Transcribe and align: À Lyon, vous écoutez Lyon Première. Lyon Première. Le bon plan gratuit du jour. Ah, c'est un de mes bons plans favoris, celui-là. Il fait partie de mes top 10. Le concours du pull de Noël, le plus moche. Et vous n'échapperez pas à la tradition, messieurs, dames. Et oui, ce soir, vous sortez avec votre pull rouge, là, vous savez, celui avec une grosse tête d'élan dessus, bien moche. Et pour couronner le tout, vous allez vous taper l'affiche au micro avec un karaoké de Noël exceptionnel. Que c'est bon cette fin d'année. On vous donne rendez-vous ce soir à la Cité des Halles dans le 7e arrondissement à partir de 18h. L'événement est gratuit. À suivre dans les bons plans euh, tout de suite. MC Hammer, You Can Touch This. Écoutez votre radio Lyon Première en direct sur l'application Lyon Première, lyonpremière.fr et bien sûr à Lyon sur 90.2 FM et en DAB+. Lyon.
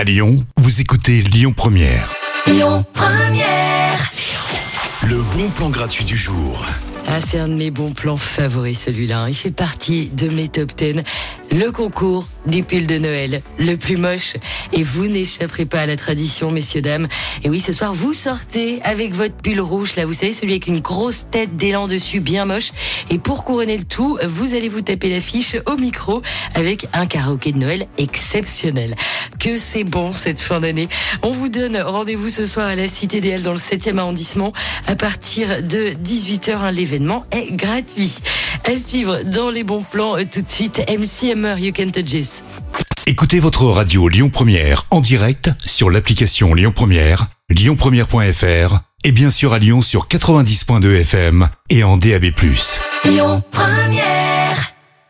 À 0.00 0.04
Lyon, 0.04 0.42
vous 0.56 0.80
écoutez 0.80 1.20
Lyon 1.20 1.52
Première. 1.54 2.10
Lyon 2.46 2.86
Première. 2.94 4.10
Le 5.06 5.20
bon 5.36 5.50
plan 5.50 5.68
gratuit 5.68 6.06
du 6.06 6.16
jour. 6.16 6.64
Ah, 7.06 7.20
c'est 7.20 7.38
un 7.38 7.48
de 7.48 7.54
mes 7.54 7.70
bons 7.70 7.92
plans 7.92 8.16
favoris, 8.16 8.80
celui-là. 8.82 9.26
Il 9.28 9.34
fait 9.34 9.50
partie 9.50 10.06
de 10.08 10.30
mes 10.30 10.48
top 10.48 10.74
10. 10.74 11.02
Le 11.52 11.72
concours 11.72 12.26
du 12.46 12.62
pull 12.62 12.86
de 12.86 12.98
Noël, 12.98 13.42
le 13.58 13.74
plus 13.74 13.96
moche. 13.96 14.34
Et 14.72 14.84
vous 14.84 15.08
n'échapperez 15.08 15.66
pas 15.66 15.80
à 15.80 15.86
la 15.86 15.96
tradition, 15.96 16.52
messieurs, 16.52 16.80
dames. 16.80 17.08
Et 17.42 17.50
oui, 17.50 17.58
ce 17.58 17.72
soir, 17.72 17.92
vous 17.92 18.14
sortez 18.14 18.80
avec 18.82 19.12
votre 19.12 19.34
pull 19.34 19.60
rouge, 19.60 19.96
là, 19.96 20.06
vous 20.06 20.12
savez, 20.12 20.32
celui 20.32 20.52
avec 20.52 20.68
une 20.68 20.80
grosse 20.80 21.26
tête 21.30 21.56
d'élan 21.56 21.88
dessus, 21.88 22.20
bien 22.20 22.44
moche. 22.44 22.70
Et 23.10 23.18
pour 23.18 23.44
couronner 23.44 23.76
le 23.76 23.84
tout, 23.84 24.16
vous 24.24 24.54
allez 24.54 24.68
vous 24.68 24.80
taper 24.80 25.10
l'affiche 25.10 25.56
au 25.66 25.76
micro 25.76 26.22
avec 26.54 26.86
un 26.92 27.06
karaoké 27.06 27.50
de 27.50 27.58
Noël 27.58 27.86
exceptionnel. 27.98 28.94
Que 29.40 29.58
c'est 29.58 29.84
bon 29.84 30.12
cette 30.12 30.40
fin 30.40 30.60
d'année. 30.60 30.88
On 31.22 31.30
vous 31.30 31.48
donne 31.48 31.76
rendez-vous 31.76 32.28
ce 32.28 32.46
soir 32.46 32.68
à 32.68 32.76
la 32.76 32.86
Cité 32.86 33.20
des 33.20 33.32
Halles 33.32 33.42
dans 33.42 33.52
le 33.52 33.58
7e 33.58 33.98
arrondissement 33.98 34.52
à 34.86 34.94
partir 34.94 35.62
de 35.62 35.94
18h. 36.02 36.72
L'événement 36.72 37.26
est 37.32 37.52
gratuit. 37.52 38.18
À 38.70 38.76
suivre 38.76 39.24
dans 39.24 39.50
les 39.50 39.64
bons 39.64 39.82
plans 39.82 40.16
euh, 40.16 40.22
tout 40.32 40.42
de 40.42 40.48
suite. 40.48 40.80
MC 40.88 41.32
Hammer, 41.32 41.56
You 41.58 41.72
Can 41.76 41.90
Touch 41.90 42.04
This. 42.04 42.42
Écoutez 43.06 43.40
votre 43.40 43.64
radio 43.64 44.06
Lyon 44.06 44.30
Première 44.30 44.86
en 44.90 45.00
direct 45.00 45.50
sur 45.66 45.90
l'application 45.90 46.54
Lyon 46.54 46.70
Première, 46.72 47.26
lyonpremière.fr 47.48 48.78
et 49.02 49.10
bien 49.10 49.32
sûr 49.32 49.54
à 49.54 49.58
Lyon 49.58 49.82
sur 49.82 50.06
90.2 50.06 51.00
FM 51.00 51.48
et 51.68 51.82
en 51.82 51.96
DAB+. 51.96 52.26
Lyon. 53.04 53.42